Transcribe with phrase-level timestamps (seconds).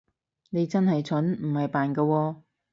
[0.49, 2.35] 你係真蠢，唔係扮㗎喎